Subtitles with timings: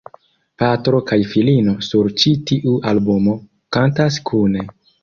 [0.61, 3.39] Patro kaj filino sur ĉi tiu albumo
[3.79, 4.69] kantas kune.